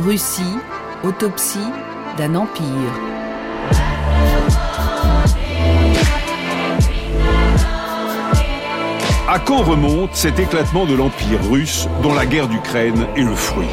Russie, 0.00 0.56
autopsie 1.04 1.58
d'un 2.16 2.34
empire. 2.34 2.64
À 9.28 9.38
quand 9.38 9.62
remonte 9.62 10.14
cet 10.14 10.38
éclatement 10.38 10.86
de 10.86 10.94
l'Empire 10.94 11.38
russe 11.50 11.86
dont 12.02 12.14
la 12.14 12.24
guerre 12.24 12.48
d'Ukraine 12.48 13.06
est 13.14 13.22
le 13.22 13.34
fruit? 13.34 13.66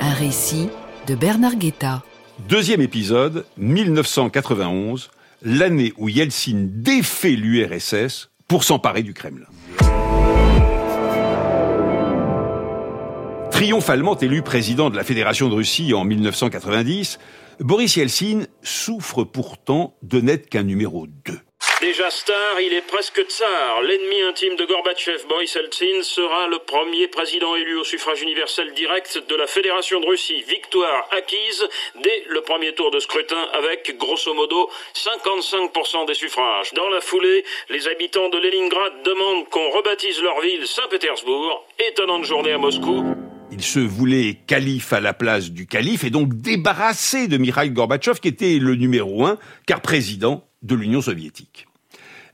Un 0.00 0.14
récit 0.14 0.70
de 1.06 1.14
Bernard 1.14 1.56
Guetta. 1.56 2.02
Deuxième 2.48 2.80
épisode, 2.80 3.44
1991, 3.58 5.10
l'année 5.42 5.92
où 5.98 6.08
Yeltsin 6.08 6.68
défait 6.68 7.32
l'URSS 7.32 8.30
pour 8.48 8.64
s'emparer 8.64 9.02
du 9.02 9.12
Kremlin. 9.12 9.46
Triomphalement 13.60 14.16
élu 14.16 14.40
président 14.40 14.88
de 14.88 14.96
la 14.96 15.04
Fédération 15.04 15.50
de 15.50 15.54
Russie 15.54 15.92
en 15.92 16.02
1990, 16.04 17.18
Boris 17.58 17.94
Yeltsin 17.94 18.46
souffre 18.62 19.22
pourtant 19.22 19.98
de 20.00 20.18
n'être 20.22 20.48
qu'un 20.48 20.62
numéro 20.62 21.06
2. 21.26 21.34
Déjà 21.82 22.10
star, 22.10 22.58
il 22.62 22.72
est 22.72 22.86
presque 22.86 23.20
tsar. 23.20 23.82
L'ennemi 23.82 24.22
intime 24.22 24.56
de 24.56 24.64
Gorbatchev, 24.64 25.26
Boris 25.28 25.54
Eltsine, 25.56 26.02
sera 26.02 26.46
le 26.48 26.58
premier 26.60 27.06
président 27.08 27.54
élu 27.54 27.76
au 27.76 27.84
suffrage 27.84 28.22
universel 28.22 28.72
direct 28.72 29.22
de 29.28 29.36
la 29.36 29.46
Fédération 29.46 30.00
de 30.00 30.06
Russie. 30.06 30.40
Victoire 30.48 31.06
acquise 31.10 31.68
dès 32.02 32.24
le 32.28 32.40
premier 32.40 32.72
tour 32.72 32.90
de 32.90 32.98
scrutin 32.98 33.46
avec, 33.52 33.94
grosso 33.98 34.32
modo, 34.32 34.70
55% 34.94 36.06
des 36.06 36.14
suffrages. 36.14 36.72
Dans 36.72 36.88
la 36.88 37.02
foulée, 37.02 37.44
les 37.68 37.88
habitants 37.88 38.30
de 38.30 38.38
Leningrad 38.38 39.02
demandent 39.04 39.46
qu'on 39.50 39.68
rebaptise 39.68 40.22
leur 40.22 40.40
ville 40.40 40.66
Saint-Pétersbourg. 40.66 41.66
Étonnante 41.78 42.24
journée 42.24 42.52
à 42.52 42.58
Moscou. 42.58 43.04
Il 43.52 43.62
se 43.62 43.80
voulait 43.80 44.38
calife 44.46 44.92
à 44.92 45.00
la 45.00 45.12
place 45.12 45.50
du 45.50 45.66
calife 45.66 46.04
et 46.04 46.10
donc 46.10 46.34
débarrassé 46.34 47.26
de 47.26 47.36
Mikhail 47.36 47.70
Gorbatchev 47.70 48.20
qui 48.20 48.28
était 48.28 48.58
le 48.58 48.76
numéro 48.76 49.26
un, 49.26 49.38
car 49.66 49.80
président 49.80 50.44
de 50.62 50.74
l'Union 50.76 51.02
soviétique. 51.02 51.66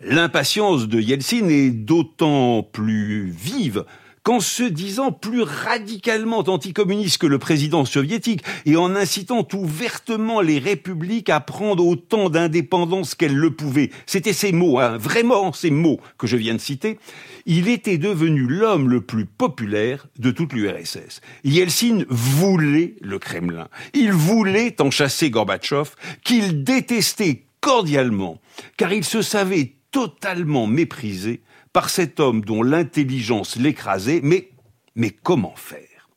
L'impatience 0.01 0.89
de 0.89 1.01
Yeltsin 1.01 1.49
est 1.49 1.71
d'autant 1.71 2.63
plus 2.63 3.31
vive 3.31 3.85
qu'en 4.27 4.41
se 4.41 4.65
disant 4.65 5.13
plus 5.13 5.43
radicalement 5.43 6.41
anticommuniste 6.41 7.19
que 7.19 7.29
le 7.29 7.39
président 7.39 7.85
soviétique 7.85 8.43
et 8.65 8.75
en 8.75 8.97
incitant 8.97 9.47
ouvertement 9.55 10.41
les 10.41 10.59
républiques 10.59 11.31
à 11.31 11.39
prendre 11.39 11.87
autant 11.87 12.29
d'indépendance 12.29 13.15
qu'elles 13.15 13.37
le 13.37 13.53
pouvaient, 13.53 13.93
c'était 14.05 14.33
ces 14.33 14.51
mots, 14.51 14.81
hein, 14.81 14.99
vraiment 14.99 15.53
ces 15.53 15.71
mots 15.71 16.01
que 16.19 16.27
je 16.27 16.37
viens 16.37 16.55
de 16.55 16.61
citer, 16.61 16.99
il 17.45 17.69
était 17.69 17.99
devenu 17.99 18.49
l'homme 18.49 18.91
le 18.91 19.01
plus 19.01 19.27
populaire 19.27 20.09
de 20.19 20.33
toute 20.33 20.55
l'URSS. 20.55 21.21
Yeltsin 21.45 22.05
voulait 22.09 22.97
le 23.03 23.21
Kremlin. 23.21 23.69
Il 23.95 24.11
voulait 24.11 24.83
en 24.83 24.91
chasser 24.91 25.31
Gorbatchev, 25.31 25.91
qu'il 26.25 26.65
détestait 26.65 27.45
cordialement, 27.61 28.41
car 28.77 28.93
il 28.93 29.05
se 29.05 29.23
savait 29.23 29.75
totalement 29.93 30.67
méprisé 30.67 31.43
par 31.77 31.91
cet 31.91 32.21
homme 32.21 32.41
dont 32.41 32.63
l'intelligence 32.63 33.57
l'écrasait, 33.57 34.21
mais, 34.23 34.49
mais 34.95 35.11
comment 35.11 35.53
faire? 35.57 36.09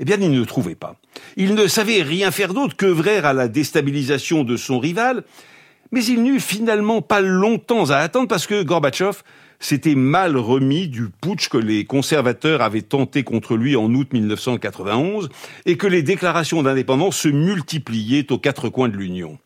Eh 0.00 0.06
bien, 0.06 0.16
il 0.18 0.30
ne 0.30 0.42
trouvait 0.42 0.74
pas. 0.74 0.96
Il 1.36 1.54
ne 1.54 1.66
savait 1.66 2.00
rien 2.00 2.30
faire 2.30 2.54
d'autre 2.54 2.78
qu'œuvrer 2.78 3.18
à 3.18 3.34
la 3.34 3.48
déstabilisation 3.48 4.42
de 4.42 4.56
son 4.56 4.78
rival, 4.78 5.24
mais 5.92 6.02
il 6.02 6.22
n'eut 6.22 6.40
finalement 6.40 7.02
pas 7.02 7.20
longtemps 7.20 7.90
à 7.90 7.96
attendre 7.96 8.26
parce 8.26 8.46
que 8.46 8.62
Gorbatchev 8.62 9.18
s'était 9.60 9.96
mal 9.96 10.38
remis 10.38 10.88
du 10.88 11.10
putsch 11.10 11.50
que 11.50 11.58
les 11.58 11.84
conservateurs 11.84 12.62
avaient 12.62 12.80
tenté 12.80 13.22
contre 13.22 13.54
lui 13.58 13.76
en 13.76 13.92
août 13.92 14.14
1991 14.14 15.28
et 15.66 15.76
que 15.76 15.86
les 15.86 16.02
déclarations 16.02 16.62
d'indépendance 16.62 17.18
se 17.18 17.28
multipliaient 17.28 18.32
aux 18.32 18.38
quatre 18.38 18.70
coins 18.70 18.88
de 18.88 18.96
l'Union. 18.96 19.38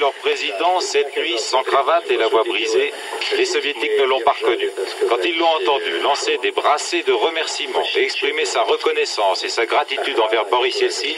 Leur 0.00 0.12
président 0.14 0.80
cette 0.80 1.16
nuit 1.16 1.38
sans 1.38 1.62
cravate 1.62 2.10
et 2.10 2.16
la 2.16 2.26
voix 2.26 2.42
brisée, 2.42 2.92
les 3.36 3.44
soviétiques 3.44 3.98
ne 4.00 4.04
l'ont 4.04 4.20
pas 4.22 4.32
reconnu. 4.32 4.68
Quand 5.08 5.18
ils 5.24 5.38
l'ont 5.38 5.46
entendu 5.46 6.00
lancer 6.02 6.38
des 6.42 6.50
brassées 6.50 7.02
de 7.04 7.12
remerciements 7.12 7.84
et 7.96 8.02
exprimer 8.02 8.44
sa 8.44 8.62
reconnaissance 8.62 9.44
et 9.44 9.48
sa 9.48 9.66
gratitude 9.66 10.18
envers 10.18 10.46
Boris 10.46 10.80
Yeltsin, 10.80 11.14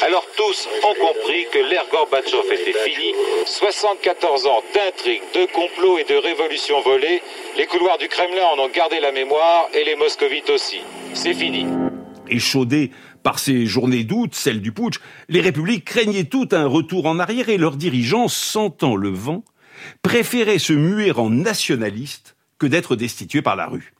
alors 0.00 0.26
tous 0.36 0.68
ont 0.84 0.94
compris 0.94 1.46
que 1.52 1.58
l'ère 1.58 1.86
Gorbatchev 1.90 2.50
était 2.52 2.78
finie. 2.78 3.14
74 3.44 4.46
ans 4.46 4.62
d'intrigues, 4.74 5.22
de 5.34 5.44
complots 5.46 5.98
et 5.98 6.04
de 6.04 6.16
révolutions 6.16 6.80
volées, 6.80 7.20
les 7.56 7.66
couloirs 7.66 7.98
du 7.98 8.08
Kremlin 8.08 8.46
en 8.56 8.58
ont 8.58 8.68
gardé 8.68 9.00
la 9.00 9.12
mémoire 9.12 9.68
et 9.74 9.84
les 9.84 9.96
moscovites 9.96 10.50
aussi. 10.50 10.80
C'est 11.12 11.34
fini. 11.34 11.66
Échaudés 12.28 12.90
par 13.24 13.40
ces 13.40 13.66
journées 13.66 14.04
d'août, 14.04 14.34
celles 14.34 14.60
du 14.60 14.70
putsch, 14.70 15.00
les 15.28 15.40
républiques 15.40 15.86
craignaient 15.86 16.24
tout 16.24 16.48
un 16.52 16.66
retour 16.66 17.06
en 17.06 17.18
arrière 17.18 17.48
et 17.48 17.58
leurs 17.58 17.76
dirigeants, 17.76 18.28
sentant 18.28 18.94
le 18.94 19.08
vent, 19.08 19.42
préféraient 20.02 20.60
se 20.60 20.74
muer 20.74 21.10
en 21.10 21.30
nationalistes 21.30 22.36
que 22.58 22.66
d'être 22.66 22.94
destitués 22.94 23.42
par 23.42 23.56
la 23.56 23.66
rue. 23.66 23.94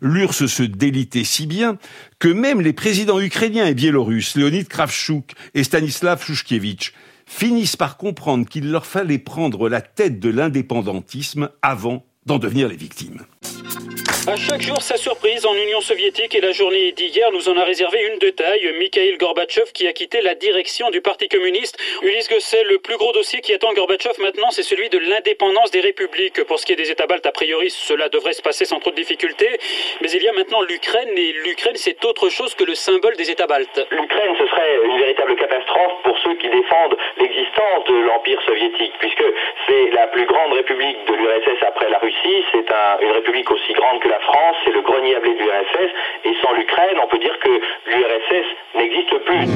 L'URSS 0.00 0.46
se 0.46 0.62
délitait 0.62 1.24
si 1.24 1.46
bien 1.46 1.78
que 2.18 2.28
même 2.28 2.60
les 2.60 2.72
présidents 2.74 3.20
ukrainiens 3.20 3.66
et 3.66 3.74
biélorusses, 3.74 4.36
Leonid 4.36 4.68
Kravchuk 4.68 5.32
et 5.54 5.64
Stanislav 5.64 6.22
Shushkevich, 6.22 6.92
finissent 7.26 7.76
par 7.76 7.96
comprendre 7.96 8.46
qu'il 8.46 8.70
leur 8.70 8.84
fallait 8.84 9.18
prendre 9.18 9.70
la 9.70 9.80
tête 9.80 10.20
de 10.20 10.28
l'indépendantisme 10.28 11.48
avant 11.62 12.04
d'en 12.26 12.38
devenir 12.38 12.68
les 12.68 12.76
victimes. 12.76 13.22
À 14.26 14.36
chaque 14.36 14.62
jour, 14.62 14.80
sa 14.80 14.96
surprise 14.96 15.44
en 15.44 15.54
Union 15.54 15.82
soviétique 15.82 16.34
et 16.34 16.40
la 16.40 16.52
journée 16.52 16.92
d'hier 16.92 17.30
nous 17.30 17.50
en 17.50 17.58
a 17.58 17.64
réservé 17.64 18.08
une 18.10 18.18
de 18.18 18.30
taille. 18.30 18.72
Mikhail 18.78 19.18
Gorbatchev 19.18 19.70
qui 19.74 19.86
a 19.86 19.92
quitté 19.92 20.22
la 20.22 20.34
direction 20.34 20.88
du 20.88 21.02
Parti 21.02 21.28
communiste. 21.28 21.76
Ulysse 22.00 22.30
Gosset, 22.30 22.64
le 22.64 22.78
plus 22.78 22.96
gros 22.96 23.12
dossier 23.12 23.42
qui 23.42 23.52
attend 23.52 23.74
Gorbatchev 23.74 24.14
maintenant, 24.22 24.50
c'est 24.50 24.62
celui 24.62 24.88
de 24.88 24.96
l'indépendance 24.98 25.70
des 25.72 25.80
républiques. 25.80 26.42
Pour 26.44 26.58
ce 26.58 26.64
qui 26.64 26.72
est 26.72 26.76
des 26.76 26.90
États 26.90 27.06
baltes, 27.06 27.26
a 27.26 27.32
priori, 27.32 27.68
cela 27.68 28.08
devrait 28.08 28.32
se 28.32 28.40
passer 28.40 28.64
sans 28.64 28.80
trop 28.80 28.92
de 28.92 28.96
difficultés. 28.96 29.58
Mais 30.00 30.10
il 30.10 30.22
y 30.22 30.28
a 30.28 30.32
maintenant 30.32 30.62
l'Ukraine 30.62 31.10
et 31.16 31.32
l'Ukraine, 31.44 31.76
c'est 31.76 32.02
autre 32.06 32.30
chose 32.30 32.54
que 32.54 32.64
le 32.64 32.74
symbole 32.74 33.16
des 33.16 33.30
États 33.30 33.46
baltes. 33.46 33.86
L'Ukraine, 33.90 34.34
ce 34.38 34.46
serait 34.46 34.78
une 34.86 34.98
véritable 35.00 35.36
catastrophe 35.36 36.02
pour 36.02 36.18
ceux 36.24 36.34
qui 36.36 36.48
défendent 36.48 36.96
l'existence 37.18 37.84
de 37.88 37.94
l'Empire 38.06 38.40
soviétique, 38.46 38.94
puisque 39.00 39.24
c'est 39.68 39.90
la 39.90 40.06
plus 40.06 40.24
grande 40.24 40.54
république 40.54 40.96
de 41.08 41.12
l'URSS 41.12 41.62
après 41.68 41.90
la 41.90 41.98
Russie. 41.98 42.44
C'est 42.52 42.72
un, 42.72 42.98
une 43.02 43.12
république 43.12 43.50
aussi 43.50 43.74
grande 43.74 44.00
que 44.00 44.08
la 44.08 44.13
France, 44.20 44.56
c'est 44.64 44.72
le 44.72 44.82
grenier 44.82 45.16
à 45.16 45.20
blé 45.20 45.34
de 45.34 45.38
l'URSS, 45.38 45.90
et 46.24 46.32
sans 46.42 46.52
l'Ukraine, 46.52 46.96
on 47.02 47.08
peut 47.08 47.18
dire 47.18 47.38
que 47.42 47.50
l'URSS 47.50 48.46
n'existe 48.76 49.18
plus. 49.24 49.48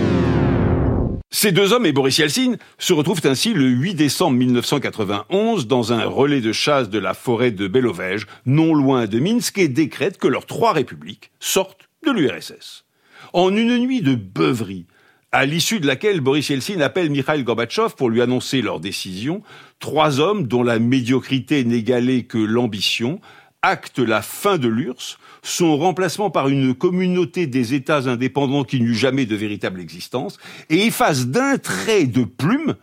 Ces 1.30 1.52
deux 1.52 1.74
hommes 1.74 1.84
et 1.84 1.92
Boris 1.92 2.18
Yeltsin 2.18 2.54
se 2.78 2.92
retrouvent 2.94 3.20
ainsi 3.24 3.52
le 3.52 3.66
8 3.66 3.94
décembre 3.94 4.38
1991 4.38 5.66
dans 5.66 5.92
un 5.92 6.06
relais 6.06 6.40
de 6.40 6.52
chasse 6.52 6.88
de 6.88 6.98
la 6.98 7.12
forêt 7.12 7.50
de 7.50 7.68
Belovège, 7.68 8.26
non 8.46 8.74
loin 8.74 9.06
de 9.06 9.20
Minsk, 9.20 9.58
et 9.58 9.68
décrètent 9.68 10.16
que 10.16 10.26
leurs 10.26 10.46
trois 10.46 10.72
républiques 10.72 11.30
sortent 11.38 11.88
de 12.06 12.12
l'URSS. 12.12 12.86
En 13.34 13.54
une 13.54 13.76
nuit 13.78 14.00
de 14.00 14.14
beuverie, 14.14 14.86
à 15.30 15.44
l'issue 15.44 15.80
de 15.80 15.86
laquelle 15.86 16.22
Boris 16.22 16.48
Yeltsin 16.48 16.80
appelle 16.80 17.10
Mikhail 17.10 17.44
Gorbatchev 17.44 17.94
pour 17.94 18.08
lui 18.08 18.22
annoncer 18.22 18.62
leur 18.62 18.80
décision, 18.80 19.42
trois 19.80 20.20
hommes 20.20 20.46
dont 20.46 20.62
la 20.62 20.78
médiocrité 20.78 21.62
n'égalait 21.64 22.22
que 22.22 22.38
l'ambition 22.38 23.20
acte 23.62 23.98
la 23.98 24.22
fin 24.22 24.58
de 24.58 24.68
l'URSS, 24.68 25.18
son 25.42 25.76
remplacement 25.76 26.30
par 26.30 26.48
une 26.48 26.74
communauté 26.74 27.46
des 27.46 27.74
États 27.74 28.08
indépendants 28.08 28.64
qui 28.64 28.80
n'eut 28.80 28.94
jamais 28.94 29.26
de 29.26 29.36
véritable 29.36 29.80
existence, 29.80 30.38
et 30.70 30.86
efface 30.86 31.26
d'un 31.26 31.58
trait 31.58 32.04
de 32.04 32.24
plume 32.24 32.76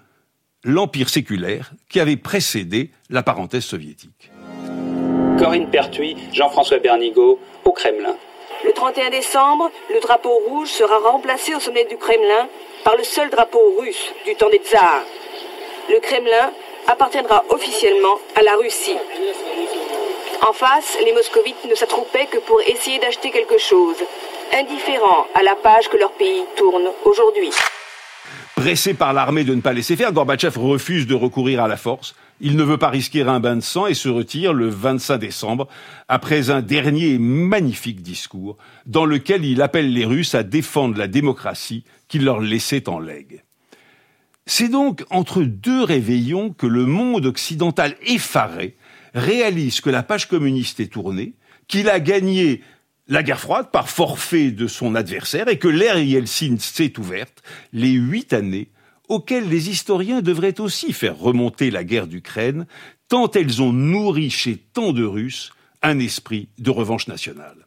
l'empire 0.64 1.10
séculaire 1.10 1.72
qui 1.90 2.00
avait 2.00 2.18
précédé 2.18 2.92
la 3.10 3.24
parenthèse 3.24 3.64
soviétique. 3.64 4.32
Corinne 5.38 5.70
Pertuis, 5.70 6.16
Jean-François 6.34 6.80
Bernigaud, 6.80 7.40
au 7.64 7.72
Kremlin. 7.72 8.16
Le 8.64 8.72
31 8.72 9.10
décembre, 9.12 9.70
le 9.94 10.00
drapeau 10.02 10.34
rouge 10.48 10.70
sera 10.70 10.98
remplacé 10.98 11.54
au 11.54 11.60
sommet 11.60 11.86
du 11.86 11.98
Kremlin 11.98 12.48
par 12.84 12.96
le 12.98 13.04
seul 13.04 13.30
drapeau 13.30 13.60
russe 13.80 14.14
du 14.26 14.36
temps 14.36 14.50
des 14.50 14.58
tsars. 14.60 15.04
Le 15.90 16.00
Kremlin 16.00 16.52
appartiendra 16.88 17.44
officiellement 17.50 18.18
à 18.36 18.42
la 18.42 18.56
Russie. 18.56 18.98
En 20.48 20.54
face, 20.54 20.96
les 21.04 21.12
moscovites 21.12 21.66
ne 21.68 21.74
s'attroupaient 21.74 22.28
que 22.32 22.38
pour 22.38 22.62
essayer 22.62 23.00
d'acheter 23.00 23.32
quelque 23.32 23.58
chose, 23.58 23.96
indifférents 24.54 25.26
à 25.34 25.42
la 25.42 25.56
page 25.56 25.90
que 25.90 25.98
leur 25.98 26.12
pays 26.12 26.44
tourne 26.56 26.84
aujourd'hui. 27.04 27.50
Pressé 28.56 28.94
par 28.94 29.12
l'armée 29.14 29.44
de 29.44 29.56
ne 29.56 29.62
pas 29.62 29.74
laisser 29.74 29.96
faire, 29.96 30.14
Gorbatchev 30.14 30.60
refuse 30.60 31.08
de 31.08 31.16
recourir 31.16 31.64
à 31.64 31.68
la 31.68 31.78
force. 31.78 32.14
Il 32.42 32.58
ne 32.58 32.64
veut 32.64 32.78
pas 32.78 32.90
risquer 32.90 33.24
un 33.24 33.40
bain 33.40 33.56
de 33.56 33.62
sang 33.62 33.88
et 33.88 33.96
se 33.96 34.08
retire 34.08 34.54
le 34.54 34.70
25 34.70 35.18
décembre 35.18 35.68
après 36.10 36.52
un 36.52 36.62
dernier 36.62 37.18
magnifique 37.18 38.04
discours 38.04 38.56
dans 38.86 39.06
lequel 39.06 39.46
il 39.46 39.64
appelle 39.64 39.92
les 39.92 40.06
Russes 40.06 40.36
à 40.36 40.44
défendre 40.44 40.96
la 40.96 41.08
démocratie 41.08 41.86
qu'il 42.08 42.24
leur 42.24 42.40
laissait 42.40 42.88
en 42.88 43.00
legs. 43.00 43.42
C'est 44.46 44.70
donc 44.70 45.04
entre 45.10 45.42
deux 45.42 45.84
réveillons 45.84 46.54
que 46.54 46.68
le 46.68 46.86
monde 46.86 47.26
occidental 47.26 47.96
effaré 48.06 48.76
réalise 49.16 49.82
que 49.82 49.90
la 49.90 50.04
page 50.04 50.28
communiste 50.28 50.80
est 50.80 50.92
tournée, 50.92 51.34
qu'il 51.68 51.90
a 51.90 52.00
gagné 52.00 52.62
la 53.08 53.24
guerre 53.24 53.40
froide 53.40 53.72
par 53.72 53.90
forfait 53.90 54.52
de 54.52 54.68
son 54.68 54.94
adversaire 54.94 55.48
et 55.48 55.58
que 55.58 55.68
l'ère 55.68 55.98
Yeltsin 55.98 56.58
s'est 56.60 57.00
ouverte, 57.00 57.42
les 57.74 57.92
huit 57.92 58.34
années 58.34 58.70
auxquelles 59.08 59.48
les 59.48 59.70
historiens 59.70 60.22
devraient 60.22 60.60
aussi 60.60 60.92
faire 60.92 61.18
remonter 61.18 61.70
la 61.72 61.84
guerre 61.84 62.08
d'Ukraine, 62.08 62.66
tant 63.08 63.30
elles 63.32 63.62
ont 63.62 63.72
nourri 63.72 64.30
chez 64.30 64.58
tant 64.58 64.94
de 64.94 65.04
Russes 65.04 65.54
un 65.84 66.00
esprit 66.00 66.50
de 66.58 66.72
revanche 66.72 67.08
nationale. 67.08 67.65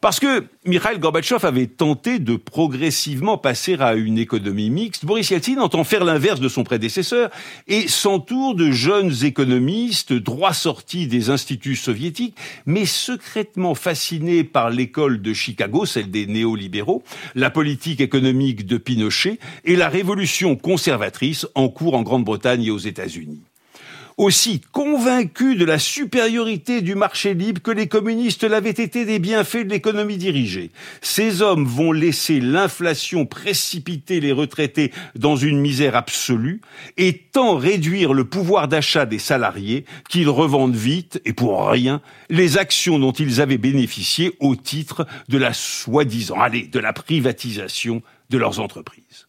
Parce 0.00 0.18
que 0.18 0.46
Mikhail 0.64 0.98
Gorbatchev 0.98 1.46
avait 1.46 1.66
tenté 1.66 2.18
de 2.20 2.36
progressivement 2.36 3.36
passer 3.36 3.76
à 3.80 3.92
une 3.92 4.16
économie 4.16 4.70
mixte, 4.70 5.04
Boris 5.04 5.28
Yeltsin 5.28 5.58
entend 5.58 5.84
faire 5.84 6.04
l'inverse 6.04 6.40
de 6.40 6.48
son 6.48 6.64
prédécesseur 6.64 7.30
et 7.68 7.86
s'entoure 7.86 8.54
de 8.54 8.70
jeunes 8.70 9.12
économistes 9.24 10.14
droit 10.14 10.54
sortis 10.54 11.06
des 11.06 11.28
instituts 11.28 11.76
soviétiques, 11.76 12.34
mais 12.64 12.86
secrètement 12.86 13.74
fascinés 13.74 14.42
par 14.42 14.70
l'école 14.70 15.20
de 15.20 15.34
Chicago, 15.34 15.84
celle 15.84 16.10
des 16.10 16.26
néolibéraux, 16.26 17.02
la 17.34 17.50
politique 17.50 18.00
économique 18.00 18.64
de 18.64 18.78
Pinochet 18.78 19.38
et 19.66 19.76
la 19.76 19.90
révolution 19.90 20.56
conservatrice 20.56 21.46
en 21.54 21.68
cours 21.68 21.94
en 21.94 22.02
Grande-Bretagne 22.02 22.64
et 22.64 22.70
aux 22.70 22.78
États-Unis 22.78 23.42
aussi 24.20 24.60
convaincu 24.60 25.56
de 25.56 25.64
la 25.64 25.78
supériorité 25.78 26.82
du 26.82 26.94
marché 26.94 27.32
libre 27.32 27.62
que 27.62 27.70
les 27.70 27.88
communistes 27.88 28.44
l'avaient 28.44 28.68
été 28.68 29.06
des 29.06 29.18
bienfaits 29.18 29.64
de 29.64 29.70
l'économie 29.70 30.18
dirigée. 30.18 30.72
Ces 31.00 31.40
hommes 31.40 31.64
vont 31.64 31.90
laisser 31.90 32.38
l'inflation 32.38 33.24
précipiter 33.24 34.20
les 34.20 34.32
retraités 34.32 34.92
dans 35.14 35.36
une 35.36 35.58
misère 35.58 35.96
absolue 35.96 36.60
et 36.98 37.16
tant 37.32 37.56
réduire 37.56 38.12
le 38.12 38.24
pouvoir 38.24 38.68
d'achat 38.68 39.06
des 39.06 39.18
salariés 39.18 39.86
qu'ils 40.10 40.28
revendent 40.28 40.76
vite 40.76 41.22
et 41.24 41.32
pour 41.32 41.66
rien 41.66 42.02
les 42.28 42.58
actions 42.58 42.98
dont 42.98 43.12
ils 43.12 43.40
avaient 43.40 43.56
bénéficié 43.56 44.32
au 44.38 44.54
titre 44.54 45.06
de 45.30 45.38
la 45.38 45.54
soi-disant, 45.54 46.38
allez, 46.38 46.64
de 46.64 46.78
la 46.78 46.92
privatisation 46.92 48.02
de 48.28 48.36
leurs 48.36 48.60
entreprises 48.60 49.28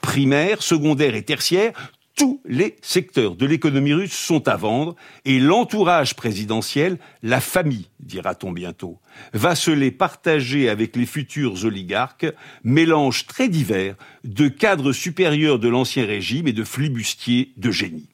primaire, 0.00 0.62
secondaire 0.62 1.14
et 1.14 1.22
tertiaire, 1.22 1.72
tous 2.18 2.40
les 2.44 2.76
secteurs 2.82 3.36
de 3.36 3.46
l'économie 3.46 3.94
russe 3.94 4.12
sont 4.12 4.48
à 4.48 4.56
vendre 4.56 4.96
et 5.24 5.38
l'entourage 5.38 6.16
présidentiel, 6.16 6.98
la 7.22 7.40
famille, 7.40 7.88
dira-t-on 8.00 8.50
bientôt, 8.50 8.98
va 9.32 9.54
se 9.54 9.70
les 9.70 9.92
partager 9.92 10.68
avec 10.68 10.96
les 10.96 11.06
futurs 11.06 11.64
oligarques, 11.64 12.26
mélange 12.64 13.26
très 13.26 13.48
divers 13.48 13.94
de 14.24 14.48
cadres 14.48 14.92
supérieurs 14.92 15.60
de 15.60 15.68
l'ancien 15.68 16.04
régime 16.04 16.48
et 16.48 16.52
de 16.52 16.64
flibustiers 16.64 17.52
de 17.56 17.70
génie. 17.70 18.08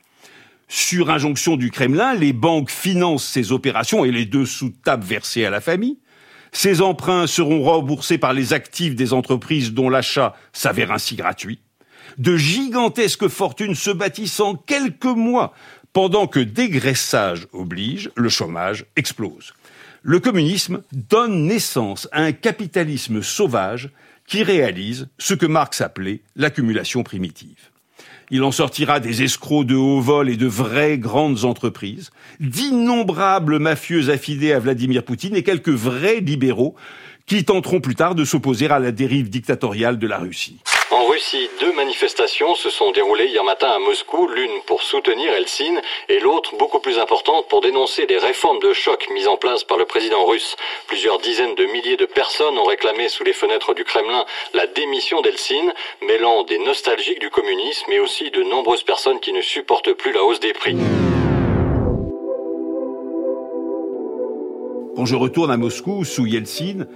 Sur 0.69 1.09
injonction 1.09 1.57
du 1.57 1.71
Kremlin, 1.71 2.15
les 2.15 2.35
banques 2.35 2.71
financent 2.71 3.27
ces 3.27 3.53
opérations 3.53 4.05
et 4.05 4.13
les 4.13 4.27
deux 4.27 4.47
sous-tables 4.47 5.05
versées 5.05 5.47
à 5.47 5.51
la 5.51 5.63
famille. 5.63 5.99
Ces 6.53 6.83
emprunts 6.83 7.27
seront 7.27 7.63
remboursés 7.63 8.19
par 8.19 8.35
les 8.35 8.53
actifs 8.53 8.95
des 8.95 9.15
entreprises 9.15 9.73
dont 9.73 9.89
l'achat 9.89 10.37
s'avère 10.53 10.93
ainsi 10.93 11.17
gratuit 11.17 11.59
de 12.19 12.37
gigantesques 12.37 13.29
fortunes 13.29 13.75
se 13.75 13.91
bâtissent 13.91 14.41
en 14.41 14.55
quelques 14.55 15.05
mois, 15.05 15.55
pendant 15.93 16.27
que 16.27 16.41
dégraissage 16.41 17.47
oblige, 17.53 18.11
le 18.17 18.29
chômage 18.29 18.85
explose. 18.97 19.55
Le 20.03 20.21
communisme 20.21 20.83
donne 20.93 21.47
naissance 21.47 22.09
à 22.13 22.23
un 22.23 22.33
capitalisme 22.33 23.23
sauvage 23.23 23.91
qui 24.27 24.43
réalise 24.43 25.09
ce 25.19 25.35
que 25.35 25.47
Marx 25.47 25.81
appelait 25.81 26.21
l'accumulation 26.37 27.03
primitive. 27.03 27.71
Il 28.31 28.43
en 28.43 28.53
sortira 28.53 29.01
des 29.01 29.23
escrocs 29.23 29.67
de 29.67 29.77
haut 29.77 30.01
vol 30.01 30.31
et 30.31 30.37
de 30.37 30.47
vraies 30.47 30.99
grandes 30.99 31.45
entreprises, 31.45 32.11
d'innombrables 32.41 33.59
mafieux 33.59 34.11
affidés 34.11 34.53
à 34.53 34.59
Vladimir 34.59 35.05
Poutine 35.05 35.37
et 35.37 35.43
quelques 35.43 35.69
vrais 35.69 36.21
libéraux 36.21 36.75
qui 37.27 37.45
tenteront 37.45 37.81
plus 37.81 37.95
tard 37.95 38.15
de 38.15 38.25
s'opposer 38.25 38.69
à 38.69 38.79
la 38.79 38.93
dérive 38.93 39.31
dictatoriale 39.31 39.99
de 39.99 40.07
la 40.07 40.19
Russie. 40.19 40.61
En 40.91 41.07
Russie, 41.07 41.49
deux 41.61 41.73
manifestations 41.73 42.55
se 42.55 42.69
sont 42.69 42.93
déroulées 42.93 43.27
hier 43.27 43.43
matin 43.43 43.69
à 43.71 43.79
Moscou, 43.79 44.29
l'une 44.29 44.61
pour 44.67 44.83
soutenir 44.83 45.33
Helsinki 45.33 45.81
et 46.09 46.21
l'autre 46.21 46.57
beaucoup 46.59 46.79
plus 46.79 46.99
importante 46.99 47.49
pour 47.49 47.63
dénoncer 47.63 48.07
des 48.07 48.19
réformes 48.19 48.59
de 48.61 48.73
choc 48.73 49.09
mises 49.13 49.27
en 49.27 49.37
place 49.37 49.65
par 49.65 49.79
le 49.79 49.87
président 49.87 50.25
russe. 50.27 50.57
Plusieurs 50.87 51.19
dizaines 51.19 51.55
de 51.55 51.65
milliers 51.65 51.97
de 51.97 52.05
personnes 52.05 52.59
ont 52.59 52.65
réclamé 52.65 53.09
sous 53.09 53.25
les 53.25 53.33
fenêtres 53.33 53.73
du 53.73 53.85
Kremlin 53.85 54.27
la 54.53 54.67
démission 54.67 55.23
d'Helsinki, 55.23 55.71
mêlant 56.07 56.43
des 56.43 56.59
nostalgiques 56.59 57.21
du 57.21 57.31
communisme 57.31 57.87
mais 57.89 57.99
aussi 57.99 58.31
de 58.31 58.43
nombreuses 58.43 58.83
personnes 58.83 59.21
qui 59.21 59.33
ne 59.33 59.41
supportent 59.41 59.93
plus 59.95 60.13
la 60.13 60.23
hausse 60.23 60.41
des 60.41 60.53
prix. 60.53 60.77
Quand 64.97 65.07
je 65.07 65.17
retourne 65.17 65.51
à 65.51 65.57
Moscou 65.57 66.05
sous 66.05 66.27
Yeltsin, 66.27 66.87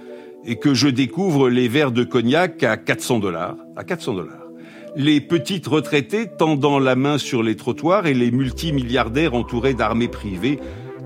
et 0.45 0.57
que 0.57 0.73
je 0.73 0.87
découvre 0.87 1.49
les 1.49 1.67
verres 1.67 1.91
de 1.91 2.03
cognac 2.03 2.63
à 2.63 2.77
400 2.77 3.19
dollars. 3.19 3.55
À 3.75 3.83
400 3.83 4.13
dollars. 4.13 4.47
Les 4.95 5.21
petites 5.21 5.67
retraitées 5.67 6.27
tendant 6.27 6.79
la 6.79 6.95
main 6.95 7.17
sur 7.17 7.43
les 7.43 7.55
trottoirs 7.55 8.07
et 8.07 8.13
les 8.13 8.31
multimilliardaires 8.31 9.35
entourés 9.35 9.73
d'armées 9.73 10.07
privées, 10.07 10.59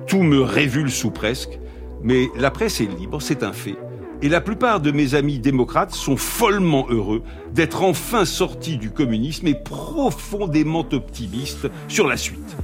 tout 0.08 0.24
me 0.24 0.42
révulse 0.42 1.04
ou 1.04 1.12
presque. 1.12 1.60
Mais 2.02 2.28
la 2.38 2.52
presse 2.52 2.82
est 2.82 3.00
libre, 3.00 3.22
c'est 3.22 3.44
un 3.44 3.54
fait. 3.54 3.76
Et 4.22 4.30
la 4.30 4.40
plupart 4.40 4.80
de 4.80 4.92
mes 4.92 5.16
amis 5.16 5.40
démocrates 5.40 5.94
sont 5.94 6.16
follement 6.16 6.88
heureux 6.90 7.24
d'être 7.54 7.84
enfin 7.84 8.24
sortis 8.24 8.78
du 8.78 8.90
communisme 8.90 9.48
et 9.48 9.54
profondément 9.54 10.86
optimistes 10.94 11.68
sur 11.90 12.08
la 12.08 12.16
suite. 12.16 12.56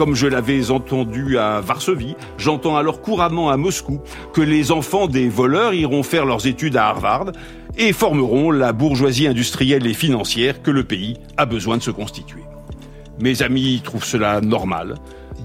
Comme 0.00 0.14
je 0.14 0.26
l'avais 0.26 0.70
entendu 0.70 1.36
à 1.36 1.60
Varsovie, 1.60 2.16
j'entends 2.38 2.74
alors 2.74 3.02
couramment 3.02 3.50
à 3.50 3.58
Moscou 3.58 4.00
que 4.32 4.40
les 4.40 4.72
enfants 4.72 5.08
des 5.08 5.28
voleurs 5.28 5.74
iront 5.74 6.02
faire 6.02 6.24
leurs 6.24 6.46
études 6.46 6.78
à 6.78 6.86
Harvard 6.86 7.32
et 7.76 7.92
formeront 7.92 8.50
la 8.50 8.72
bourgeoisie 8.72 9.26
industrielle 9.26 9.86
et 9.86 9.92
financière 9.92 10.62
que 10.62 10.70
le 10.70 10.84
pays 10.84 11.18
a 11.36 11.44
besoin 11.44 11.76
de 11.76 11.82
se 11.82 11.90
constituer. 11.90 12.40
Mes 13.20 13.42
amis 13.42 13.82
trouvent 13.84 14.06
cela 14.06 14.40
normal. 14.40 14.94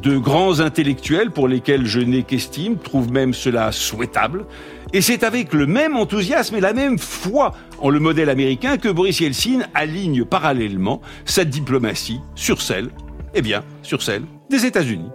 De 0.01 0.17
grands 0.17 0.61
intellectuels 0.61 1.31
pour 1.31 1.49
lesquels 1.49 1.85
je 1.85 1.99
n'ai 1.99 2.23
qu'estime 2.23 2.77
trouvent 2.77 3.11
même 3.11 3.33
cela 3.33 3.73
souhaitable. 3.73 4.45
Et 4.93 5.01
c'est 5.01 5.25
avec 5.25 5.51
le 5.51 5.65
même 5.65 5.97
enthousiasme 5.97 6.55
et 6.55 6.61
la 6.61 6.71
même 6.71 6.97
foi 6.97 7.51
en 7.79 7.89
le 7.89 7.99
modèle 7.99 8.29
américain 8.29 8.77
que 8.77 8.87
Boris 8.87 9.19
Yeltsin 9.19 9.63
aligne 9.73 10.23
parallèlement 10.23 11.01
sa 11.25 11.43
diplomatie 11.43 12.21
sur 12.35 12.61
celle, 12.61 12.87
eh 13.33 13.41
bien, 13.41 13.61
sur 13.83 14.01
celle 14.01 14.23
des 14.49 14.65
États-Unis. 14.65 15.09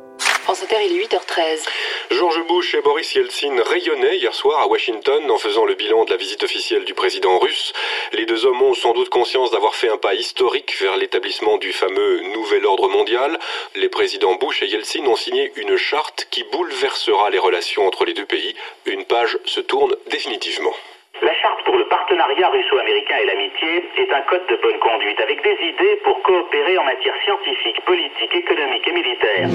France 0.50 0.62
Inter, 0.64 0.76
il 0.84 0.96
est 0.96 1.04
8h13. 1.06 1.64
George 2.10 2.44
Bush 2.48 2.74
et 2.74 2.80
Boris 2.80 3.14
Yeltsin 3.14 3.54
rayonnaient 3.62 4.16
hier 4.16 4.34
soir 4.34 4.60
à 4.62 4.66
Washington 4.66 5.30
en 5.30 5.38
faisant 5.38 5.64
le 5.64 5.74
bilan 5.74 6.04
de 6.04 6.10
la 6.10 6.16
visite 6.16 6.42
officielle 6.42 6.84
du 6.84 6.92
président 6.92 7.38
russe. 7.38 7.72
Les 8.12 8.26
deux 8.26 8.46
hommes 8.46 8.60
ont 8.60 8.74
sans 8.74 8.92
doute 8.92 9.10
conscience 9.10 9.52
d'avoir 9.52 9.74
fait 9.74 9.90
un 9.90 9.96
pas 9.96 10.14
historique 10.14 10.74
vers 10.80 10.96
l'établissement 10.96 11.56
du 11.58 11.72
fameux 11.72 12.20
nouvel 12.34 12.66
ordre 12.66 12.88
mondial. 12.88 13.38
Les 13.76 13.88
présidents 13.88 14.34
Bush 14.34 14.62
et 14.62 14.66
Yeltsin 14.66 15.06
ont 15.06 15.14
signé 15.14 15.52
une 15.56 15.76
charte 15.76 16.26
qui 16.30 16.42
bouleversera 16.44 17.30
les 17.30 17.38
relations 17.38 17.86
entre 17.86 18.04
les 18.04 18.14
deux 18.14 18.26
pays. 18.26 18.54
Une 18.86 19.04
page 19.04 19.38
se 19.44 19.60
tourne 19.60 19.94
définitivement. 20.10 20.74
La 21.22 21.34
charte 21.34 21.62
pour 21.66 21.76
le 21.76 21.84
partenariat 21.84 22.48
russo-américain 22.48 23.16
et 23.22 23.26
l'amitié 23.26 23.84
est 23.98 24.10
un 24.10 24.22
code 24.22 24.40
de 24.48 24.56
bonne 24.62 24.80
conduite 24.80 25.20
avec 25.20 25.42
des 25.44 25.52
idées 25.52 26.00
pour 26.02 26.22
coopérer 26.22 26.78
en 26.78 26.84
matière 26.84 27.12
scientifique, 27.22 27.84
politique, 27.84 28.34
économique 28.34 28.88
et 28.88 28.92
militaire. 28.92 29.50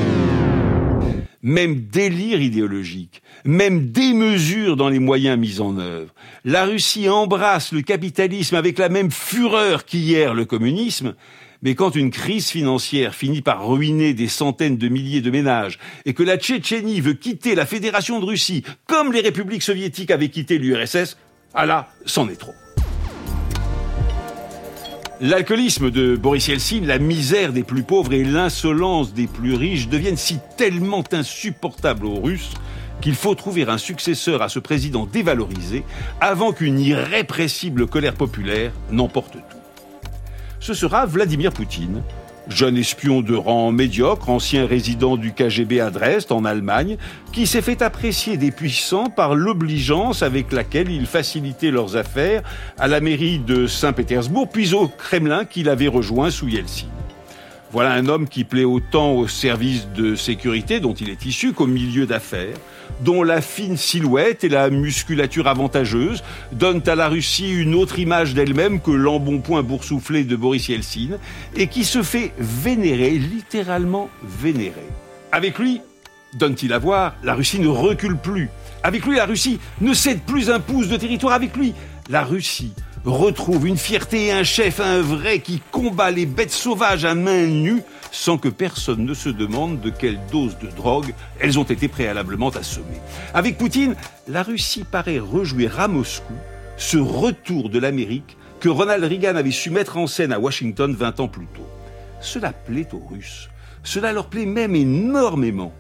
Même 1.42 1.88
délire 1.90 2.40
idéologique, 2.40 3.24
même 3.46 3.88
démesure 3.88 4.76
dans 4.76 4.90
les 4.90 5.00
moyens 5.00 5.40
mis 5.40 5.60
en 5.60 5.80
œuvre. 5.80 6.14
La 6.44 6.66
Russie 6.66 7.10
embrasse 7.10 7.72
le 7.72 7.82
capitalisme 7.82 8.56
avec 8.56 8.78
la 8.78 8.90
même 8.90 9.10
fureur 9.10 9.86
qu'hier 9.86 10.36
le 10.36 10.46
communisme, 10.46 11.16
mais 11.64 11.74
quand 11.74 11.96
une 11.96 12.12
crise 12.12 12.52
financière 12.52 13.16
finit 13.16 13.42
par 13.42 13.68
ruiner 13.68 14.14
des 14.14 14.28
centaines 14.28 14.78
de 14.78 14.88
milliers 14.88 15.22
de 15.22 15.32
ménages 15.32 15.80
et 16.06 16.14
que 16.14 16.22
la 16.22 16.38
Tchétchénie 16.38 17.02
veut 17.02 17.14
quitter 17.14 17.56
la 17.56 17.66
Fédération 17.66 18.20
de 18.20 18.26
Russie 18.26 18.64
comme 18.86 19.12
les 19.12 19.22
républiques 19.22 19.64
soviétiques 19.64 20.12
avaient 20.12 20.30
quitté 20.30 20.60
l'URSS, 20.60 21.18
ah 21.56 21.66
là, 21.66 21.88
c'en 22.06 22.28
est 22.28 22.36
trop. 22.36 22.54
L'alcoolisme 25.22 25.92
de 25.92 26.18
Boris 26.18 26.50
Yeltsin, 26.50 26.82
la 26.84 27.00
misère 27.00 27.54
des 27.54 27.64
plus 27.64 27.84
pauvres 27.84 28.12
et 28.12 28.26
l'insolence 28.26 29.14
des 29.14 29.28
plus 29.28 29.56
riches 29.56 29.88
deviennent 29.88 30.18
si 30.18 30.40
tellement 30.58 31.04
insupportables 31.14 32.06
aux 32.06 32.20
Russes 32.20 32.52
qu'il 33.00 33.16
faut 33.16 33.36
trouver 33.36 33.64
un 33.64 33.78
successeur 33.78 34.42
à 34.42 34.50
ce 34.50 34.60
président 34.60 35.06
dévalorisé 35.06 35.86
avant 36.20 36.52
qu'une 36.52 36.80
irrépressible 36.80 37.88
colère 37.88 38.16
populaire 38.16 38.74
n'emporte 38.92 39.34
tout. 39.34 39.58
Ce 40.60 40.74
sera 40.74 41.06
Vladimir 41.06 41.54
Poutine, 41.54 42.04
jeune 42.50 42.78
espion 42.78 43.22
de 43.22 43.36
rang 43.36 43.72
médiocre, 43.72 44.30
ancien 44.30 44.66
résident 44.66 45.18
du 45.18 45.34
KGB 45.34 45.80
à 45.80 45.90
Dresde, 45.90 46.32
en 46.32 46.46
Allemagne, 46.46 46.98
qui 47.32 47.48
s'est 47.48 47.62
fait 47.62 47.82
apprécier 47.82 48.38
des 48.38 48.52
puissants 48.52 49.10
par 49.10 49.36
l'obligeance 49.36 50.22
avec 50.24 50.52
laquelle 50.52 50.90
il 50.90 51.06
facilitait 51.06 51.72
leurs 51.72 51.98
affaires 51.98 52.44
à 52.78 52.88
la 52.88 53.00
mairie 53.00 53.40
de 53.40 53.68
Saint-Pétersbourg, 53.68 54.50
puis 54.50 54.74
au 54.74 54.88
Kremlin 54.88 55.46
qu'il 55.46 55.70
avait 55.70 55.88
rejoint 55.88 56.30
sous 56.30 56.48
Yeltsin. 56.48 56.88
Voilà 57.72 57.92
un 57.92 58.08
homme 58.08 58.28
qui 58.28 58.44
plaît 58.44 58.64
autant 58.64 59.12
au 59.14 59.28
service 59.28 59.88
de 59.96 60.16
sécurité 60.16 60.80
dont 60.80 60.94
il 60.94 61.10
est 61.10 61.25
issu 61.25 61.52
qu'au 61.52 61.68
milieu 61.68 62.06
d'affaires, 62.06 62.56
dont 63.01 63.24
la 63.24 63.42
fine 63.42 63.77
silhouette 63.77 64.44
et 64.44 64.50
la 64.50 64.70
musculature 64.70 65.48
avantageuse 65.48 66.24
donnent 66.51 66.88
à 66.88 66.96
la 66.96 67.08
Russie 67.08 67.51
une 67.51 67.75
autre 67.75 68.00
image 68.00 68.34
d'elle-même 68.34 68.80
que 68.80 68.92
l'embonpoint 68.92 69.63
boursouflé 69.63 70.24
de 70.24 70.36
Boris 70.36 70.68
Yeltsin, 70.68 71.18
et 71.56 71.68
qui 71.68 71.84
se 71.84 72.04
fait 72.04 72.34
vénérer, 72.38 73.12
littéralement 73.12 74.10
vénérer. 74.24 74.88
Avec 75.32 75.60
lui, 75.60 75.82
donne-t-il 76.34 76.74
à 76.74 76.80
voir, 76.80 77.15
la 77.24 77.34
Russie 77.34 77.60
ne 77.60 77.68
recule 77.68 78.18
plus. 78.18 78.50
Avec 78.84 79.06
lui, 79.06 79.15
la 79.15 79.25
Russie 79.25 79.60
ne 79.82 79.94
cède 79.94 80.22
plus 80.22 80.50
un 80.50 80.60
pouce 80.60 80.88
de 80.88 80.98
territoire. 80.98 81.34
Avec 81.34 81.56
lui, 81.56 81.74
la 82.10 82.24
Russie 82.24 82.74
retrouve 83.06 83.68
une 83.68 83.78
fierté 83.78 84.28
et 84.28 84.32
un 84.32 84.44
chef, 84.44 84.80
un 84.80 85.02
vrai 85.02 85.40
qui 85.40 85.62
combat 85.72 86.12
les 86.12 86.26
bêtes 86.26 86.52
sauvages 86.52 87.06
à 87.06 87.16
main 87.16 87.46
nue 87.46 87.84
sans 88.12 88.38
que 88.38 88.48
personne 88.48 89.06
ne 89.06 89.14
se 89.14 89.30
demande 89.30 89.82
de 89.82 89.90
quelle 89.90 90.20
dose 90.32 90.58
de 90.60 90.68
drogue 90.68 91.14
elles 91.40 91.60
ont 91.60 91.64
été 91.64 91.88
préalablement 91.88 92.50
assommées. 92.50 93.02
Avec 93.34 93.58
Poutine, 93.58 93.96
la 94.28 94.42
Russie 94.42 94.86
paraît 94.90 95.20
rejouer 95.20 95.70
à 95.78 95.88
Moscou 95.88 96.34
ce 96.78 96.98
retour 96.98 97.70
de 97.70 97.80
l'Amérique 97.80 98.38
que 98.60 98.70
Ronald 98.70 99.04
Reagan 99.04 99.36
avait 99.36 99.52
su 99.52 99.70
mettre 99.70 99.98
en 99.98 100.08
scène 100.08 100.32
à 100.32 100.40
Washington 100.40 100.94
20 100.94 101.20
ans 101.20 101.28
plus 101.28 101.48
tôt. 101.48 101.68
Cela 102.22 102.54
plaît 102.54 102.88
aux 102.94 103.06
Russes. 103.14 103.50
Cela 103.84 104.14
leur 104.14 104.28
plaît 104.28 104.46
même 104.46 104.76
énormément. 104.76 105.74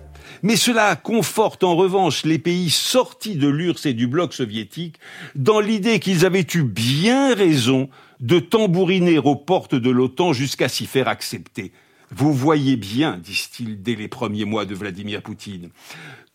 Mais 0.43 0.55
cela 0.55 0.95
conforte 0.95 1.63
en 1.63 1.75
revanche 1.75 2.25
les 2.25 2.39
pays 2.39 2.69
sortis 2.69 3.35
de 3.35 3.47
l'URSS 3.47 3.87
et 3.87 3.93
du 3.93 4.07
bloc 4.07 4.33
soviétique 4.33 4.97
dans 5.35 5.59
l'idée 5.59 5.99
qu'ils 5.99 6.25
avaient 6.25 6.47
eu 6.53 6.63
bien 6.63 7.33
raison 7.33 7.89
de 8.19 8.39
tambouriner 8.39 9.19
aux 9.19 9.35
portes 9.35 9.75
de 9.75 9.89
l'OTAN 9.89 10.33
jusqu'à 10.33 10.69
s'y 10.69 10.85
faire 10.85 11.07
accepter. 11.07 11.71
Vous 12.11 12.33
voyez 12.33 12.75
bien, 12.75 13.17
disent-ils 13.17 13.81
dès 13.81 13.95
les 13.95 14.07
premiers 14.07 14.45
mois 14.45 14.65
de 14.65 14.75
Vladimir 14.75 15.21
Poutine. 15.21 15.69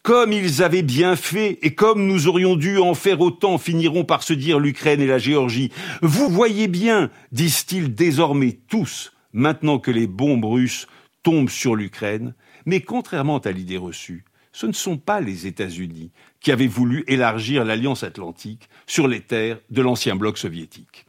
Comme 0.02 0.32
ils 0.32 0.62
avaient 0.62 0.82
bien 0.82 1.14
fait, 1.14 1.59
et 1.62 1.75
comme 1.75 2.06
nous 2.06 2.26
aurions 2.26 2.56
dû 2.56 2.78
en 2.78 2.94
faire 2.94 3.20
autant, 3.20 3.59
finiront 3.59 4.04
par 4.04 4.23
se 4.23 4.32
dire 4.32 4.59
l'Ukraine 4.59 5.00
et 5.00 5.06
la 5.06 5.18
Géorgie. 5.18 5.70
Vous 6.00 6.28
voyez 6.28 6.68
bien, 6.68 7.11
disent-ils 7.32 7.94
désormais 7.94 8.59
tous, 8.68 9.12
maintenant 9.32 9.78
que 9.78 9.90
les 9.90 10.06
bombes 10.06 10.47
russes 10.47 10.87
tombent 11.23 11.50
sur 11.50 11.76
l'Ukraine, 11.76 12.35
mais 12.70 12.82
contrairement 12.82 13.38
à 13.38 13.50
l'idée 13.50 13.76
reçue, 13.76 14.24
ce 14.52 14.64
ne 14.64 14.72
sont 14.72 14.96
pas 14.96 15.20
les 15.20 15.48
États-Unis 15.48 16.12
qui 16.38 16.52
avaient 16.52 16.68
voulu 16.68 17.02
élargir 17.08 17.64
l'Alliance 17.64 18.04
atlantique 18.04 18.68
sur 18.86 19.08
les 19.08 19.22
terres 19.22 19.58
de 19.70 19.82
l'ancien 19.82 20.14
bloc 20.14 20.38
soviétique. 20.38 21.04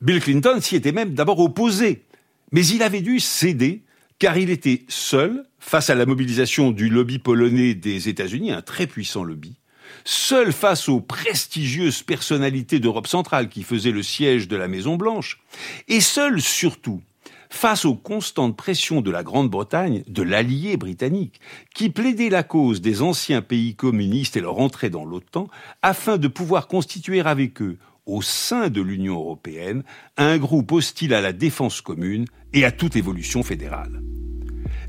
Bill 0.00 0.18
Clinton 0.18 0.58
s'y 0.62 0.76
était 0.76 0.92
même 0.92 1.12
d'abord 1.12 1.40
opposé, 1.40 2.04
mais 2.52 2.66
il 2.66 2.82
avait 2.82 3.02
dû 3.02 3.20
céder 3.20 3.82
car 4.18 4.38
il 4.38 4.48
était 4.48 4.86
seul 4.88 5.44
face 5.58 5.90
à 5.90 5.94
la 5.94 6.06
mobilisation 6.06 6.70
du 6.70 6.88
lobby 6.88 7.18
polonais 7.18 7.74
des 7.74 8.08
États-Unis, 8.08 8.52
un 8.52 8.62
très 8.62 8.86
puissant 8.86 9.24
lobby, 9.24 9.58
seul 10.06 10.54
face 10.54 10.88
aux 10.88 11.02
prestigieuses 11.02 12.02
personnalités 12.02 12.80
d'Europe 12.80 13.08
centrale 13.08 13.50
qui 13.50 13.62
faisaient 13.62 13.90
le 13.90 14.02
siège 14.02 14.48
de 14.48 14.56
la 14.56 14.68
Maison 14.68 14.96
Blanche, 14.96 15.38
et 15.86 16.00
seul 16.00 16.40
surtout 16.40 17.02
face 17.50 17.84
aux 17.84 17.94
constantes 17.94 18.56
pressions 18.56 19.00
de 19.00 19.10
la 19.10 19.22
Grande-Bretagne, 19.22 20.02
de 20.06 20.22
l'allié 20.22 20.76
britannique, 20.76 21.40
qui 21.74 21.90
plaidait 21.90 22.28
la 22.28 22.42
cause 22.42 22.80
des 22.80 23.02
anciens 23.02 23.42
pays 23.42 23.74
communistes 23.74 24.36
et 24.36 24.40
leur 24.40 24.58
entrée 24.58 24.90
dans 24.90 25.04
l'OTAN, 25.04 25.48
afin 25.82 26.18
de 26.18 26.28
pouvoir 26.28 26.68
constituer 26.68 27.20
avec 27.20 27.60
eux, 27.62 27.78
au 28.06 28.22
sein 28.22 28.68
de 28.68 28.80
l'Union 28.80 29.16
européenne, 29.16 29.82
un 30.16 30.38
groupe 30.38 30.72
hostile 30.72 31.12
à 31.14 31.20
la 31.20 31.32
défense 31.32 31.80
commune 31.80 32.24
et 32.52 32.64
à 32.64 32.72
toute 32.72 32.96
évolution 32.96 33.42
fédérale. 33.42 34.02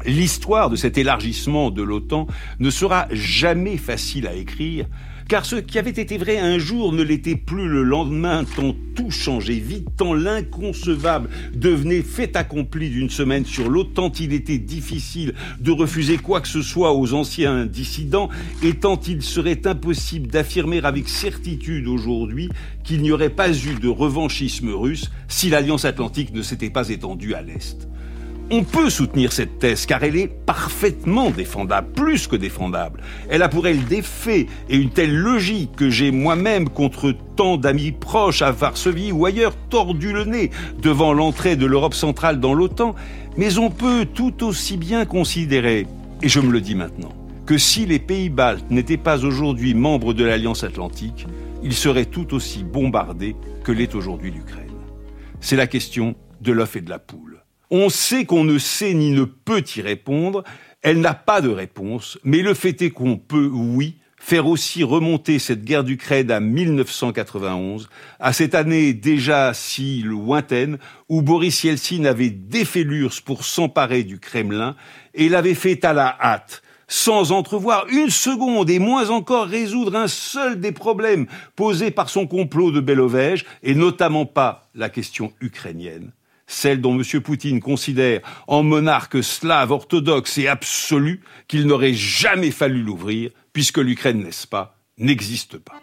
L'histoire 0.06 0.70
de 0.70 0.78
cet 0.78 0.98
élargissement 0.98 1.72
de 1.72 1.84
l'OTAN 1.84 2.28
ne 2.60 2.70
sera 2.70 3.08
jamais 3.12 3.76
facile 3.76 4.28
à 4.28 4.34
écrire, 4.34 4.86
car 5.30 5.46
ce 5.46 5.58
qui 5.58 5.78
avait 5.78 5.92
été 5.92 6.18
vrai 6.18 6.40
un 6.40 6.58
jour 6.58 6.92
ne 6.92 7.04
l'était 7.04 7.36
plus 7.36 7.68
le 7.68 7.84
lendemain, 7.84 8.44
tant 8.56 8.76
tout 8.96 9.12
changeait 9.12 9.60
vite, 9.60 9.88
tant 9.96 10.16
l'inconcevable 10.16 11.30
devenait 11.54 12.02
fait 12.02 12.36
accompli 12.36 12.90
d'une 12.90 13.12
semaine 13.12 13.46
sur 13.46 13.70
l'autre, 13.70 13.92
tant 13.94 14.12
il 14.20 14.34
était 14.34 14.58
difficile 14.58 15.36
de 15.60 15.72
refuser 15.72 16.18
quoi 16.18 16.42
que 16.42 16.48
ce 16.48 16.64
soit 16.64 16.96
aux 16.96 17.14
anciens 17.14 17.68
dissidents, 17.68 18.30
et 18.64 18.74
tant 18.74 19.00
il 19.08 19.22
serait 19.22 19.68
impossible 19.68 20.28
d'affirmer 20.28 20.82
avec 20.84 21.08
certitude 21.08 21.88
aujourd'hui 21.88 22.50
qu'il 22.84 23.04
n'y 23.04 23.12
aurait 23.12 23.30
pas 23.30 23.52
eu 23.52 23.76
de 23.76 23.88
revanchisme 23.88 24.72
russe 24.72 25.12
si 25.28 25.52
l'Alliance 25.52 25.86
atlantique 25.86 26.34
ne 26.34 26.42
s'était 26.42 26.72
pas 26.72 26.90
étendue 26.90 27.36
à 27.36 27.44
l'Est. 27.44 27.88
On 28.52 28.64
peut 28.64 28.90
soutenir 28.90 29.32
cette 29.32 29.60
thèse 29.60 29.86
car 29.86 30.04
elle 30.04 30.16
est 30.16 30.28
parfaitement 30.28 31.30
défendable, 31.30 31.92
plus 31.94 32.26
que 32.26 32.36
défendable. 32.36 33.02
Elle 33.30 33.44
a 33.44 33.50
pour 33.50 33.68
elle 33.68 33.86
des 33.86 34.02
faits 34.02 34.48
et 34.70 34.76
une 34.76 34.90
telle 34.90 35.16
logique 35.16 35.76
que 35.76 35.92
j'ai 35.92 36.10
moi-même, 36.10 36.68
contre 36.68 37.14
tant 37.36 37.58
d'amis 37.58 37.92
proches 37.92 38.42
à 38.42 38.52
Varsovie 38.52 39.12
ou 39.12 39.28
ailleurs, 39.28 39.56
tordu 39.70 40.14
le 40.14 40.26
nez 40.26 40.50
devant 40.82 41.14
l'entrée 41.14 41.58
de 41.58 41.68
l'Europe 41.68 41.94
centrale 41.94 42.40
dans 42.40 42.56
l'OTAN. 42.56 42.96
Mais 43.38 43.60
on 43.60 43.70
peut 43.70 44.08
tout 44.12 44.44
aussi 44.44 44.78
bien 44.78 45.06
considérer, 45.06 45.86
et 46.24 46.28
je 46.28 46.40
me 46.40 46.52
le 46.52 46.60
dis 46.60 46.74
maintenant, 46.74 47.14
que 47.46 47.60
si 47.60 47.86
les 47.86 48.00
pays 48.00 48.30
baltes 48.30 48.72
n'étaient 48.72 48.98
pas 48.98 49.24
aujourd'hui 49.24 49.76
membres 49.76 50.16
de 50.16 50.24
l'Alliance 50.24 50.64
atlantique, 50.64 51.28
ils 51.62 51.76
seraient 51.76 52.06
tout 52.06 52.34
aussi 52.34 52.64
bombardés 52.64 53.36
que 53.64 53.72
l'est 53.72 53.94
aujourd'hui 53.94 54.32
l'Ukraine. 54.32 54.66
C'est 55.40 55.56
la 55.56 55.68
question 55.68 56.16
de 56.42 56.52
l'œuf 56.52 56.76
et 56.78 56.82
de 56.82 56.90
la 56.90 56.98
poule. 56.98 57.29
On 57.72 57.90
sait 57.90 58.26
qu'on 58.26 58.44
ne 58.44 58.58
sait 58.58 58.94
ni 58.94 59.12
ne 59.12 59.26
peut 59.26 59.64
y 59.76 59.82
répondre. 59.82 60.44
Elle 60.82 61.02
n'a 61.02 61.14
pas 61.14 61.42
de 61.42 61.50
réponse, 61.50 62.18
mais 62.24 62.42
le 62.42 62.54
fait 62.54 62.82
est 62.82 62.90
qu'on 62.90 63.18
peut, 63.18 63.50
oui, 63.54 63.98
faire 64.20 64.48
aussi 64.48 64.84
remonter 64.84 65.40
cette 65.40 65.64
guerre 65.64 65.84
d'Ukraine 65.84 66.30
à 66.32 66.40
1991, 66.40 67.90
à 68.20 68.34
cette 68.34 68.54
année 68.54 68.94
déjà 68.94 69.54
si 69.54 70.02
lointaine 70.02 70.78
où 71.08 71.22
Boris 71.22 71.64
Yeltsin 71.64 72.06
avait 72.06 72.30
défait 72.30 72.84
l'URSS 72.84 73.22
pour 73.22 73.46
s'emparer 73.46 74.04
du 74.04 74.20
Kremlin 74.20 74.76
et 75.14 75.30
l'avait 75.30 75.54
fait 75.54 75.84
à 75.86 75.94
la 75.94 76.18
hâte, 76.22 76.62
sans 76.88 77.32
entrevoir 77.32 77.88
une 77.88 78.10
seconde 78.10 78.70
et 78.70 78.80
moins 78.80 79.10
encore 79.10 79.48
résoudre 79.48 79.96
un 79.96 80.08
seul 80.08 80.60
des 80.60 80.72
problèmes 80.72 81.28
posés 81.56 81.92
par 81.92 82.10
son 82.10 82.28
complot 82.28 82.72
de 82.72 82.82
Belovège 82.82 83.46
et 83.64 83.76
notamment 83.76 84.26
pas 84.26 84.70
la 84.76 84.90
question 84.90 85.34
ukrainienne 85.40 86.12
celle 86.50 86.82
dont 86.82 87.00
M. 87.00 87.22
Poutine 87.22 87.62
considère 87.62 88.22
en 88.48 88.64
monarque 88.64 89.24
slave 89.24 89.72
orthodoxe 89.72 90.38
et 90.40 90.48
absolu 90.48 91.22
qu'il 91.48 91.68
n'aurait 91.68 91.94
jamais 91.94 92.52
fallu 92.52 92.82
l'ouvrir, 92.82 93.30
puisque 93.54 93.78
l'Ukraine, 93.78 94.24
n'est-ce 94.24 94.48
pas, 94.48 94.76
n'existe 94.98 95.58
pas. 95.60 95.80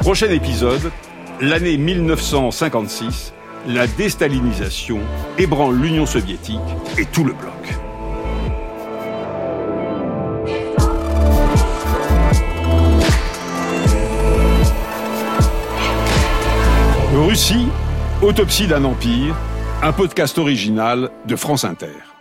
Prochain 0.00 0.30
épisode, 0.30 0.90
l'année 1.40 1.76
1956, 1.76 3.32
la 3.68 3.86
déstalinisation 3.86 5.00
ébranle 5.38 5.80
l'Union 5.80 6.06
soviétique 6.06 6.58
et 6.98 7.06
tout 7.06 7.24
le 7.24 7.32
bloc. 7.32 7.52
Russie, 17.16 17.68
autopsie 18.22 18.66
d'un 18.66 18.82
empire, 18.82 19.36
un 19.82 19.92
podcast 19.92 20.36
original 20.36 21.10
de 21.26 21.36
France 21.36 21.64
Inter. 21.64 22.13